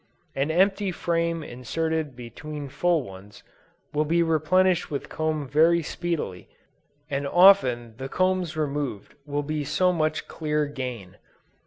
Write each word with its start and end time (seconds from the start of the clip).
An 0.33 0.49
empty 0.49 0.91
frame 0.91 1.43
inserted 1.43 2.15
between 2.15 2.69
full 2.69 3.03
ones, 3.03 3.43
will 3.93 4.03
be 4.03 4.23
replenished 4.23 4.89
with 4.89 5.09
comb 5.09 5.47
very 5.47 5.83
speedily, 5.83 6.49
and 7.07 7.27
often 7.27 7.93
the 7.97 8.09
combs 8.09 8.57
removed 8.57 9.13
will 9.27 9.43
be 9.43 9.63
so 9.63 9.93
much 9.93 10.27
clear 10.27 10.65
gain. 10.65 11.17